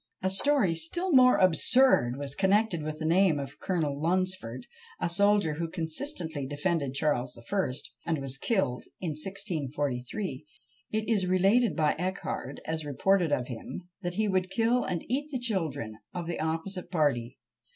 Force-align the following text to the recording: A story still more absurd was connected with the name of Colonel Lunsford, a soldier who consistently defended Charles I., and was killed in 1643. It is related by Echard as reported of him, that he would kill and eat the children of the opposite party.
A 0.23 0.31
story 0.31 0.73
still 0.73 1.11
more 1.11 1.37
absurd 1.37 2.17
was 2.17 2.33
connected 2.33 2.81
with 2.81 2.97
the 2.97 3.05
name 3.05 3.37
of 3.37 3.59
Colonel 3.59 4.01
Lunsford, 4.01 4.65
a 4.99 5.07
soldier 5.07 5.53
who 5.53 5.69
consistently 5.69 6.47
defended 6.47 6.95
Charles 6.95 7.37
I., 7.37 7.71
and 8.07 8.17
was 8.19 8.39
killed 8.39 8.85
in 8.99 9.11
1643. 9.11 10.43
It 10.91 11.07
is 11.07 11.27
related 11.27 11.75
by 11.75 11.93
Echard 11.99 12.61
as 12.65 12.83
reported 12.83 13.31
of 13.31 13.47
him, 13.47 13.89
that 14.01 14.15
he 14.15 14.27
would 14.27 14.49
kill 14.49 14.83
and 14.83 15.05
eat 15.07 15.29
the 15.29 15.37
children 15.37 15.99
of 16.15 16.25
the 16.25 16.39
opposite 16.39 16.89
party. 16.89 17.37